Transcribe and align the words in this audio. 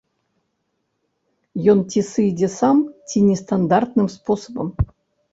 Ён 1.73 1.83
ці 1.91 2.01
сыдзе 2.11 2.49
сам, 2.59 2.77
ці 3.11 3.17
нестандартным 3.27 4.07
спосабам. 4.15 4.73